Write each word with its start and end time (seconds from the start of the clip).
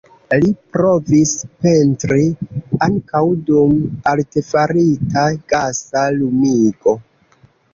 Li 0.43 0.47
provis 0.75 1.33
pentri 1.65 2.25
ankaŭ 2.87 3.21
dum 3.51 3.77
artefarita, 4.13 5.27
gasa 5.55 6.05
lumigo. 6.17 6.97